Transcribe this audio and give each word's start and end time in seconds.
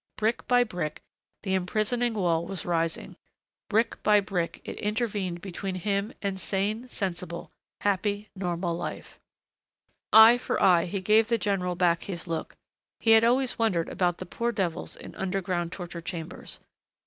Brick 0.17 0.47
by 0.47 0.63
brick 0.63 1.03
the 1.43 1.53
imprisoning 1.53 2.15
wall 2.15 2.43
was 2.47 2.65
rising. 2.65 3.17
Brick 3.69 4.01
by 4.01 4.19
brick 4.19 4.59
it 4.65 4.77
intervened 4.79 5.41
between 5.41 5.75
him 5.75 6.11
and 6.23 6.39
sane, 6.39 6.89
sensible, 6.89 7.51
happy, 7.81 8.27
normal 8.35 8.75
life. 8.75 9.19
Eye 10.11 10.39
for 10.39 10.59
eye 10.59 10.85
he 10.85 11.01
gave 11.01 11.27
the 11.27 11.37
general 11.37 11.75
back 11.75 12.05
his 12.05 12.25
look. 12.25 12.55
He 12.99 13.11
had 13.11 13.23
always 13.23 13.59
wondered 13.59 13.89
about 13.89 14.17
the 14.17 14.25
poor 14.25 14.51
devils 14.51 14.95
in 14.95 15.13
underground 15.13 15.71
torture 15.71 16.01
chambers. 16.01 16.59